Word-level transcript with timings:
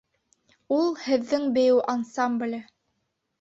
Ул 0.77 0.87
һеҙҙең 1.01 1.45
бейеү 1.59 1.77
ансамбле! 1.95 2.63